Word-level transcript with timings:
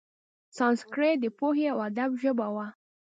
سانسکریت 0.57 1.17
د 1.21 1.25
پوهې 1.37 1.65
او 1.73 1.77
ادب 1.87 2.09
ژبه 2.21 2.47
وه. 2.55 2.67